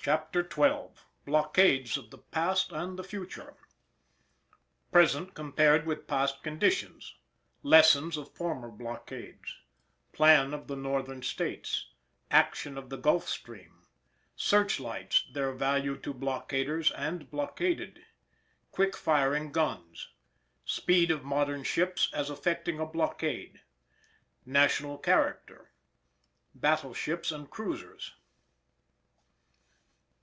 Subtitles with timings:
[0.00, 0.90] CHAPTER XII
[1.24, 3.56] BLOCKADES OF THE PAST AND THE FUTURE
[4.92, 13.28] Present compared with past conditions—Lessons of former blockades—Plan of the Northern States—Action of the Gulf
[13.28, 22.78] stream—Search lights; their value to blockaders and blockaded—Quick firing guns—Speed of modern ships as affecting
[22.78, 28.12] a blockade—National character—Battle ships and cruisers.